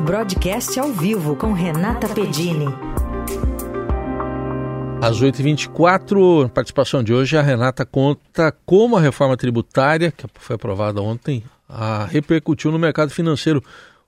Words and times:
Broadcast 0.00 0.78
ao 0.78 0.92
vivo 0.92 1.36
com 1.36 1.52
Renata 1.52 2.08
Pedini. 2.08 2.66
Às 5.00 5.20
8h24, 5.22 6.48
participação 6.50 7.02
de 7.02 7.14
hoje, 7.14 7.36
a 7.36 7.42
Renata 7.42 7.86
conta 7.86 8.52
como 8.66 8.96
a 8.96 9.00
reforma 9.00 9.36
tributária, 9.36 10.10
que 10.10 10.26
foi 10.34 10.56
aprovada 10.56 11.00
ontem, 11.00 11.44
a 11.68 12.04
repercutiu 12.06 12.72
no 12.72 12.78
mercado 12.78 13.10
financeiro. 13.10 13.62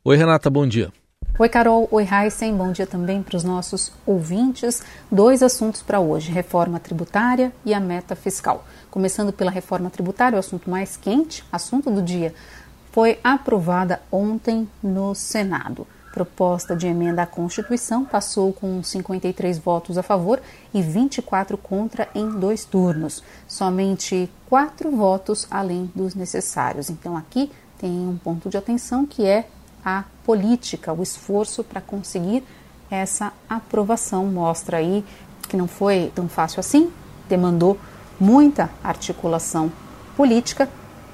Oi, 0.04 0.17
Renata, 0.17 0.51
bom 0.51 0.67
dia. 0.67 0.93
Oi, 1.39 1.49
Carol. 1.50 1.87
Oi, 1.91 2.07
Heisen. 2.11 2.55
Bom 2.57 2.73
dia 2.73 2.87
também 2.87 3.23
para 3.23 3.37
os 3.37 3.45
nossos 3.45 3.93
ouvintes. 4.07 4.82
Dois 5.11 5.43
assuntos 5.43 5.82
para 5.82 6.00
hoje: 6.00 6.32
reforma 6.32 6.80
tributária 6.80 7.53
e 7.64 7.75
a 7.75 7.80
meta 7.80 8.16
fiscal. 8.16 8.64
Começando 8.91 9.32
pela 9.32 9.50
reforma 9.50 9.91
tributária, 9.91 10.37
o 10.37 10.39
assunto 10.39 10.71
mais 10.71 10.96
quente, 10.96 11.45
assunto 11.53 11.91
do 11.91 12.00
dia, 12.00 12.34
foi 12.97 13.19
aprovada 13.23 14.01
ontem 14.11 14.67
no 14.83 15.15
Senado. 15.15 15.87
Proposta 16.15 16.75
de 16.75 16.87
emenda 16.87 17.25
à 17.25 17.27
Constituição 17.27 18.07
passou 18.07 18.54
com 18.54 18.82
53 18.82 19.59
votos 19.59 19.99
a 19.99 20.03
favor 20.03 20.41
e 20.73 20.81
24 20.81 21.59
contra 21.59 22.09
em 22.14 22.27
dois 22.40 22.64
turnos. 22.64 23.23
Somente 23.46 24.32
quatro 24.49 24.90
votos 24.90 25.46
além 25.51 25.93
dos 25.95 26.14
necessários. 26.14 26.89
Então, 26.89 27.14
aqui 27.14 27.53
tem 27.77 27.90
um 27.90 28.17
ponto 28.17 28.49
de 28.49 28.57
atenção 28.57 29.04
que 29.04 29.26
é 29.26 29.46
a 29.85 30.04
política, 30.25 30.90
o 30.90 31.03
esforço 31.03 31.63
para 31.63 31.82
conseguir 31.82 32.42
essa 32.91 33.31
aprovação. 33.47 34.25
Mostra 34.25 34.78
aí 34.78 35.05
que 35.51 35.56
não 35.59 35.69
foi 35.69 36.11
tão 36.15 36.31
fácil 36.31 36.61
assim, 36.61 36.91
demandou 37.28 37.78
muita 38.19 38.70
articulação 38.83 39.70
política, 40.17 40.67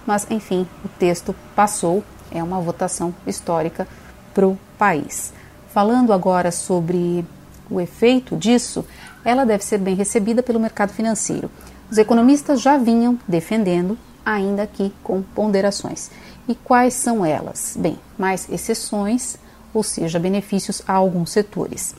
mas 0.06 0.26
enfim, 0.30 0.66
o 0.84 0.88
texto 0.88 1.34
passou, 1.54 2.02
é 2.30 2.42
uma 2.42 2.60
votação 2.60 3.14
histórica 3.26 3.86
para 4.34 4.46
o 4.46 4.58
país. 4.78 5.32
Falando 5.72 6.12
agora 6.12 6.50
sobre 6.50 7.24
o 7.70 7.80
efeito 7.80 8.36
disso, 8.36 8.84
ela 9.24 9.44
deve 9.44 9.64
ser 9.64 9.78
bem 9.78 9.94
recebida 9.94 10.42
pelo 10.42 10.60
mercado 10.60 10.92
financeiro. 10.92 11.50
Os 11.90 11.98
economistas 11.98 12.60
já 12.60 12.76
vinham 12.76 13.18
defendendo, 13.26 13.98
ainda 14.24 14.66
que 14.66 14.92
com 15.02 15.22
ponderações. 15.22 16.10
E 16.48 16.54
quais 16.54 16.94
são 16.94 17.24
elas? 17.24 17.76
Bem, 17.78 17.98
mais 18.18 18.48
exceções, 18.50 19.36
ou 19.72 19.82
seja, 19.82 20.18
benefícios 20.18 20.82
a 20.86 20.94
alguns 20.94 21.30
setores. 21.30 21.94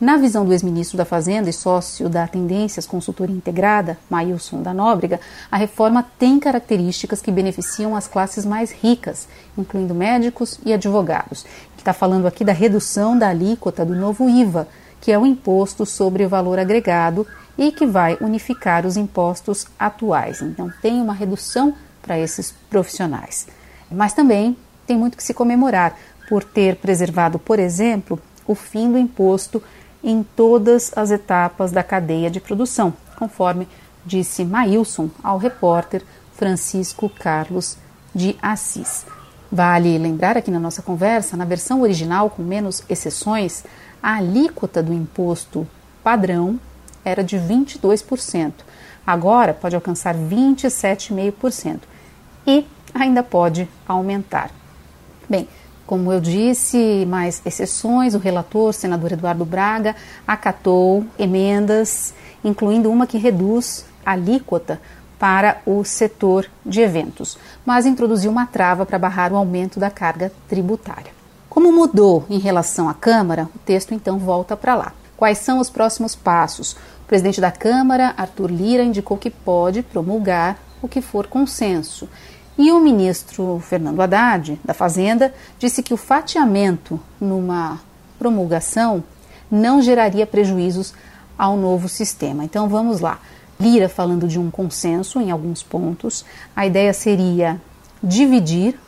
Na 0.00 0.16
visão 0.16 0.46
do 0.46 0.52
ex-ministro 0.54 0.96
da 0.96 1.04
Fazenda 1.04 1.50
e 1.50 1.52
sócio 1.52 2.08
da 2.08 2.26
Tendências 2.26 2.86
Consultoria 2.86 3.36
Integrada, 3.36 3.98
Mailson 4.08 4.62
da 4.62 4.72
Nóbrega, 4.72 5.20
a 5.50 5.58
reforma 5.58 6.02
tem 6.18 6.40
características 6.40 7.20
que 7.20 7.30
beneficiam 7.30 7.94
as 7.94 8.08
classes 8.08 8.46
mais 8.46 8.72
ricas, 8.72 9.28
incluindo 9.58 9.94
médicos 9.94 10.58
e 10.64 10.72
advogados. 10.72 11.44
Está 11.76 11.92
falando 11.92 12.26
aqui 12.26 12.46
da 12.46 12.52
redução 12.52 13.18
da 13.18 13.28
alíquota 13.28 13.84
do 13.84 13.94
novo 13.94 14.26
IVA, 14.26 14.66
que 15.02 15.12
é 15.12 15.18
o 15.18 15.26
imposto 15.26 15.84
sobre 15.84 16.24
o 16.24 16.30
valor 16.30 16.58
agregado 16.58 17.26
e 17.58 17.70
que 17.70 17.84
vai 17.84 18.16
unificar 18.22 18.86
os 18.86 18.96
impostos 18.96 19.66
atuais. 19.78 20.40
Então, 20.40 20.72
tem 20.80 20.98
uma 21.02 21.12
redução 21.12 21.74
para 22.00 22.18
esses 22.18 22.54
profissionais. 22.70 23.46
Mas 23.90 24.14
também 24.14 24.56
tem 24.86 24.96
muito 24.96 25.18
que 25.18 25.22
se 25.22 25.34
comemorar 25.34 25.94
por 26.26 26.42
ter 26.42 26.76
preservado, 26.76 27.38
por 27.38 27.58
exemplo, 27.58 28.18
o 28.46 28.54
fim 28.54 28.90
do 28.90 28.96
imposto 28.96 29.62
em 30.02 30.22
todas 30.22 30.92
as 30.96 31.10
etapas 31.10 31.72
da 31.72 31.82
cadeia 31.82 32.30
de 32.30 32.40
produção, 32.40 32.92
conforme 33.16 33.68
disse 34.04 34.44
Maílson 34.44 35.10
ao 35.22 35.38
repórter 35.38 36.02
Francisco 36.34 37.08
Carlos 37.08 37.76
de 38.14 38.36
Assis. 38.40 39.04
Vale 39.52 39.98
lembrar 39.98 40.36
aqui 40.36 40.50
na 40.50 40.60
nossa 40.60 40.80
conversa, 40.80 41.36
na 41.36 41.44
versão 41.44 41.82
original, 41.82 42.30
com 42.30 42.42
menos 42.42 42.82
exceções, 42.88 43.64
a 44.02 44.16
alíquota 44.16 44.82
do 44.82 44.92
imposto 44.92 45.66
padrão 46.02 46.58
era 47.04 47.22
de 47.22 47.36
22%. 47.36 48.52
Agora 49.06 49.52
pode 49.52 49.74
alcançar 49.74 50.14
27,5% 50.14 51.80
e 52.46 52.64
ainda 52.94 53.22
pode 53.22 53.68
aumentar. 53.86 54.50
Bem, 55.28 55.48
como 55.90 56.12
eu 56.12 56.20
disse, 56.20 57.04
mais 57.08 57.42
exceções, 57.44 58.14
o 58.14 58.18
relator, 58.18 58.72
senador 58.72 59.10
Eduardo 59.10 59.44
Braga, 59.44 59.96
acatou 60.24 61.04
emendas, 61.18 62.14
incluindo 62.44 62.88
uma 62.92 63.08
que 63.08 63.18
reduz 63.18 63.84
a 64.06 64.12
alíquota 64.12 64.80
para 65.18 65.60
o 65.66 65.82
setor 65.82 66.46
de 66.64 66.80
eventos, 66.80 67.36
mas 67.66 67.86
introduziu 67.86 68.30
uma 68.30 68.46
trava 68.46 68.86
para 68.86 69.00
barrar 69.00 69.32
o 69.32 69.36
aumento 69.36 69.80
da 69.80 69.90
carga 69.90 70.30
tributária. 70.48 71.10
Como 71.48 71.72
mudou 71.72 72.24
em 72.30 72.38
relação 72.38 72.88
à 72.88 72.94
Câmara, 72.94 73.48
o 73.52 73.58
texto 73.58 73.92
então 73.92 74.16
volta 74.16 74.56
para 74.56 74.76
lá. 74.76 74.92
Quais 75.16 75.38
são 75.38 75.58
os 75.58 75.68
próximos 75.68 76.14
passos? 76.14 76.74
O 77.02 77.08
presidente 77.08 77.40
da 77.40 77.50
Câmara, 77.50 78.14
Arthur 78.16 78.48
Lira, 78.48 78.84
indicou 78.84 79.16
que 79.16 79.28
pode 79.28 79.82
promulgar 79.82 80.56
o 80.80 80.86
que 80.86 81.02
for 81.02 81.26
consenso 81.26 82.08
e 82.58 82.70
o 82.72 82.80
ministro 82.80 83.60
Fernando 83.60 84.00
Haddad, 84.00 84.60
da 84.64 84.74
Fazenda, 84.74 85.32
disse 85.58 85.82
que 85.82 85.94
o 85.94 85.96
fatiamento 85.96 87.00
numa 87.20 87.80
promulgação 88.18 89.02
não 89.50 89.80
geraria 89.80 90.26
prejuízos 90.26 90.92
ao 91.38 91.56
novo 91.56 91.88
sistema. 91.88 92.44
Então 92.44 92.68
vamos 92.68 93.00
lá. 93.00 93.18
Lira 93.58 93.88
falando 93.88 94.28
de 94.28 94.38
um 94.38 94.50
consenso 94.50 95.20
em 95.20 95.30
alguns 95.30 95.62
pontos. 95.62 96.24
A 96.54 96.66
ideia 96.66 96.92
seria 96.92 97.60
dividir 98.02 98.78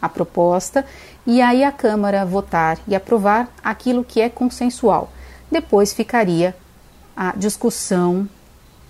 a 0.00 0.08
proposta 0.08 0.84
e 1.26 1.40
aí 1.40 1.62
a 1.62 1.70
Câmara 1.70 2.24
votar 2.24 2.78
e 2.88 2.94
aprovar 2.94 3.48
aquilo 3.62 4.02
que 4.04 4.20
é 4.20 4.28
consensual. 4.28 5.12
Depois 5.50 5.92
ficaria 5.92 6.56
a 7.16 7.34
discussão 7.36 8.28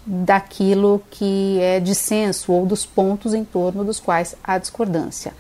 daquilo 0.07 1.03
que 1.11 1.59
é 1.61 1.79
dissenso 1.79 2.53
ou 2.53 2.67
dos 2.67 2.87
pontos 2.87 3.35
em 3.35 3.45
torno 3.45 3.85
dos 3.85 4.01
quais 4.01 4.35
há 4.43 4.59
discordância. 4.59 5.33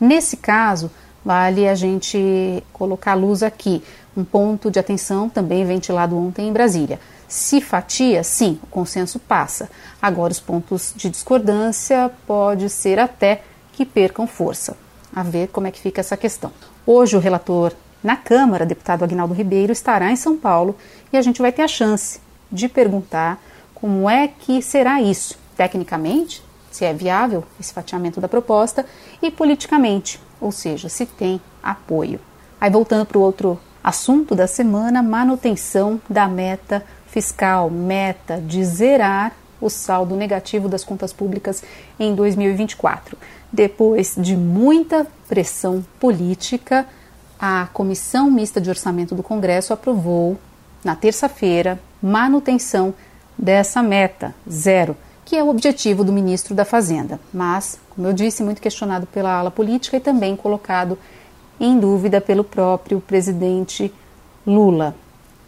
Nesse 0.00 0.36
caso, 0.36 0.90
vale 1.24 1.68
a 1.68 1.74
gente 1.74 2.62
colocar 2.72 3.12
a 3.12 3.14
luz 3.14 3.42
aqui, 3.42 3.82
um 4.16 4.24
ponto 4.24 4.70
de 4.70 4.78
atenção 4.78 5.28
também 5.28 5.64
ventilado 5.64 6.16
ontem 6.16 6.48
em 6.48 6.52
Brasília. 6.52 6.98
Se 7.28 7.60
fatia, 7.60 8.24
sim, 8.24 8.58
o 8.62 8.66
consenso 8.66 9.18
passa. 9.18 9.70
Agora, 10.02 10.32
os 10.32 10.40
pontos 10.40 10.92
de 10.96 11.08
discordância 11.08 12.10
pode 12.26 12.68
ser 12.68 12.98
até 12.98 13.42
que 13.72 13.84
percam 13.84 14.26
força. 14.26 14.76
A 15.14 15.22
ver 15.22 15.48
como 15.48 15.66
é 15.66 15.70
que 15.70 15.80
fica 15.80 16.00
essa 16.00 16.16
questão. 16.16 16.50
Hoje, 16.84 17.16
o 17.16 17.20
relator 17.20 17.72
na 18.02 18.16
Câmara, 18.16 18.66
deputado 18.66 19.04
Agnaldo 19.04 19.34
Ribeiro, 19.34 19.72
estará 19.72 20.10
em 20.10 20.16
São 20.16 20.36
Paulo 20.36 20.74
e 21.12 21.16
a 21.16 21.22
gente 21.22 21.40
vai 21.40 21.52
ter 21.52 21.62
a 21.62 21.68
chance 21.68 22.20
de 22.50 22.68
perguntar 22.68 23.40
como 23.80 24.08
é 24.08 24.28
que 24.28 24.60
será 24.60 25.00
isso, 25.00 25.38
tecnicamente, 25.56 26.42
se 26.70 26.84
é 26.84 26.92
viável 26.92 27.44
esse 27.58 27.72
fatiamento 27.72 28.20
da 28.20 28.28
proposta, 28.28 28.86
e 29.20 29.30
politicamente, 29.30 30.20
ou 30.40 30.52
seja, 30.52 30.88
se 30.88 31.06
tem 31.06 31.40
apoio. 31.62 32.20
Aí 32.60 32.70
voltando 32.70 33.06
para 33.06 33.18
o 33.18 33.22
outro 33.22 33.58
assunto 33.82 34.34
da 34.34 34.46
semana, 34.46 35.02
manutenção 35.02 36.00
da 36.08 36.28
meta 36.28 36.84
fiscal, 37.06 37.70
meta 37.70 38.40
de 38.40 38.64
zerar 38.64 39.32
o 39.60 39.68
saldo 39.68 40.14
negativo 40.14 40.68
das 40.68 40.84
contas 40.84 41.12
públicas 41.12 41.62
em 41.98 42.14
2024. 42.14 43.16
Depois 43.52 44.14
de 44.16 44.36
muita 44.36 45.06
pressão 45.28 45.84
política, 45.98 46.86
a 47.38 47.68
Comissão 47.72 48.30
Mista 48.30 48.60
de 48.60 48.70
Orçamento 48.70 49.14
do 49.14 49.22
Congresso 49.22 49.72
aprovou, 49.72 50.38
na 50.84 50.94
terça-feira, 50.94 51.78
manutenção 52.00 52.94
dessa 53.40 53.82
meta, 53.82 54.34
zero, 54.48 54.94
que 55.24 55.34
é 55.34 55.42
o 55.42 55.48
objetivo 55.48 56.04
do 56.04 56.12
ministro 56.12 56.54
da 56.54 56.64
Fazenda, 56.64 57.18
mas, 57.32 57.78
como 57.88 58.06
eu 58.06 58.12
disse, 58.12 58.42
muito 58.42 58.60
questionado 58.60 59.06
pela 59.06 59.32
ala 59.32 59.50
política 59.50 59.96
e 59.96 60.00
também 60.00 60.36
colocado 60.36 60.98
em 61.58 61.78
dúvida 61.78 62.20
pelo 62.20 62.44
próprio 62.44 63.00
presidente 63.00 63.92
Lula. 64.46 64.94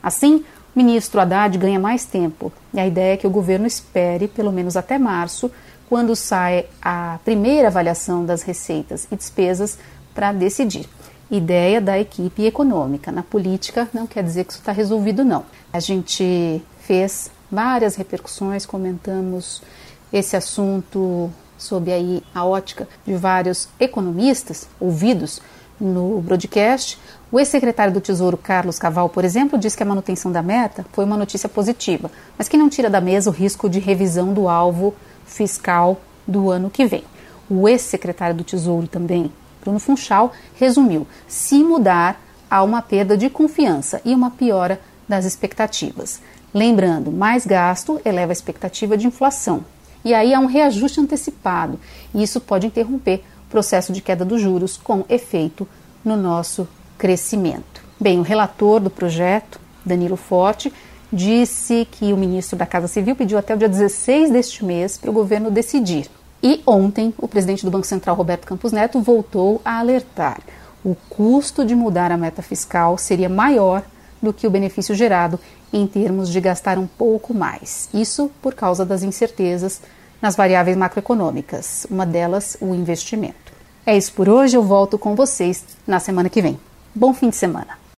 Assim, 0.03 0.45
o 0.75 0.79
ministro 0.79 1.21
Haddad 1.21 1.59
ganha 1.59 1.79
mais 1.79 2.05
tempo 2.05 2.51
e 2.73 2.81
a 2.81 2.87
ideia 2.87 3.15
é 3.15 3.17
que 3.17 3.27
o 3.27 3.31
governo 3.31 3.67
espere 3.67 4.27
pelo 4.27 4.53
menos 4.53 4.77
até 4.77 4.99
março, 4.99 5.51
quando 5.89 6.17
sai 6.17 6.65
a 6.81 7.19
primeira 7.25 7.69
avaliação 7.69 8.25
das 8.25 8.43
receitas 8.43 9.07
e 9.13 9.17
despesas 9.17 9.79
para 10.15 10.33
decidir. 10.33 10.89
Ideia 11.31 11.81
da 11.81 11.99
equipe 11.99 12.47
econômica. 12.47 13.13
Na 13.13 13.23
política 13.23 13.89
não 13.93 14.07
quer 14.07 14.23
dizer 14.23 14.45
que 14.45 14.53
isso 14.53 14.61
está 14.61 14.73
resolvido, 14.73 15.25
não. 15.25 15.45
A 15.73 15.81
gente 15.81 16.63
fez 16.81 17.31
várias 17.53 17.97
repercussões, 17.97 18.65
comentamos 18.65 19.63
esse 20.11 20.35
assunto 20.35 21.31
sob 21.59 21.93
aí 21.93 22.23
a 22.35 22.45
ótica 22.45 22.89
de 23.07 23.15
vários 23.15 23.69
economistas 23.79 24.67
ouvidos 24.81 25.41
no 25.79 26.21
broadcast. 26.23 26.99
O 27.31 27.39
ex-secretário 27.39 27.93
do 27.93 28.01
Tesouro, 28.01 28.37
Carlos 28.37 28.79
Caval, 28.79 29.09
por 29.09 29.25
exemplo, 29.25 29.59
diz 29.59 29.77
que 29.77 29.83
a 29.83 29.87
manutenção 29.87 30.33
da 30.33 30.43
meta 30.43 30.87
foi 30.93 31.05
uma 31.05 31.17
notícia 31.17 31.49
positiva, 31.49 32.11
mas 32.39 32.49
que 32.49 32.57
não 32.57 32.71
tira 32.71 32.89
da 32.89 33.01
mesa 33.01 33.31
o 33.31 33.33
risco 33.33 33.69
de 33.69 33.79
revisão 33.79 34.33
do 34.33 34.49
alvo 34.49 34.95
fiscal 35.27 36.01
do 36.27 36.51
ano 36.51 36.71
que 36.71 36.87
vem. 36.87 37.05
O 37.51 37.69
ex-secretário 37.69 38.35
do 38.35 38.45
Tesouro 38.45 38.87
também, 38.87 39.31
Bruno 39.61 39.79
Funchal, 39.79 40.33
resumiu: 40.55 41.07
se 41.29 41.63
mudar 41.63 42.21
há 42.51 42.63
uma 42.63 42.81
perda 42.81 43.17
de 43.17 43.29
confiança 43.29 44.01
e 44.05 44.15
uma 44.15 44.31
piora 44.31 44.81
das 45.09 45.25
expectativas. 45.25 46.21
Lembrando, 46.55 47.11
mais 47.11 47.47
gasto 47.47 48.01
eleva 48.05 48.33
a 48.33 48.35
expectativa 48.35 48.97
de 48.97 49.07
inflação. 49.07 49.65
E 50.05 50.13
aí 50.13 50.35
há 50.35 50.41
um 50.41 50.47
reajuste 50.47 51.01
antecipado, 51.01 51.79
e 52.15 52.23
isso 52.23 52.41
pode 52.41 52.67
interromper 52.67 53.23
o 53.47 53.51
processo 53.51 53.93
de 53.93 54.03
queda 54.03 54.25
dos 54.25 54.41
juros 54.41 54.77
com 54.77 55.05
efeito 55.09 55.67
no 56.05 56.17
nosso 56.17 56.69
crescimento. 56.99 57.83
Bem, 58.01 58.19
o 58.19 58.23
relator 58.23 58.81
do 58.81 58.91
projeto, 58.91 59.61
Danilo 59.85 60.17
Forte, 60.17 60.73
disse 61.13 61.87
que 61.91 62.13
o 62.13 62.17
ministro 62.17 62.59
da 62.59 62.67
Casa 62.67 62.89
Civil 62.89 63.15
pediu 63.15 63.39
até 63.39 63.55
o 63.55 63.59
dia 63.59 63.69
16 63.69 64.31
deste 64.31 64.65
mês 64.65 64.99
para 64.99 65.11
o 65.11 65.13
governo 65.13 65.51
decidir. 65.51 66.11
E 66.43 66.61
ontem, 66.67 67.15
o 67.19 67.29
presidente 67.29 67.65
do 67.65 67.71
Banco 67.71 67.87
Central, 67.87 68.17
Roberto 68.17 68.47
Campos 68.47 68.73
Neto, 68.73 69.01
voltou 69.01 69.61
a 69.65 69.79
alertar. 69.79 70.41
O 70.85 70.97
custo 71.09 71.65
de 71.65 71.77
mudar 71.77 72.11
a 72.11 72.17
meta 72.17 72.43
fiscal 72.43 72.99
seria 72.99 73.29
maior 73.29 73.85
do 74.21 74.33
que 74.33 74.47
o 74.47 74.51
benefício 74.51 74.95
gerado 74.95 75.39
em 75.73 75.87
termos 75.87 76.29
de 76.29 76.41
gastar 76.41 76.79
um 76.79 76.87
pouco 76.87 77.33
mais. 77.33 77.89
Isso 77.93 78.31
por 78.41 78.55
causa 78.55 78.85
das 78.85 79.03
incertezas 79.03 79.81
nas 80.21 80.37
variáveis 80.37 80.77
macroeconômicas, 80.77 81.87
uma 81.91 82.07
delas 82.07 82.57
o 82.61 82.75
investimento. 82.75 83.53
É 83.85 83.97
isso 83.97 84.13
por 84.13 84.29
hoje, 84.29 84.57
eu 84.57 84.63
volto 84.63 84.97
com 84.97 85.17
vocês 85.17 85.65
na 85.87 85.99
semana 85.99 86.29
que 86.29 86.41
vem. 86.41 86.59
Bom 86.95 87.13
fim 87.13 87.31
de 87.31 87.37
semana. 87.37 87.82